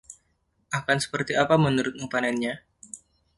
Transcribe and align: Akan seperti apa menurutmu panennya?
Akan 0.79 0.97
seperti 1.05 1.33
apa 1.43 1.55
menurutmu 1.65 2.05
panennya? 2.13 2.53